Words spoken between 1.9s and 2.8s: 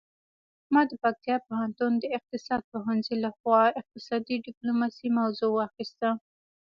د اقتصاد